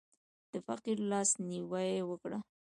د 0.51 0.53
فقیر 0.67 0.97
لاس 1.11 1.29
نیوی 1.49 1.91
وکړه. 2.09 2.37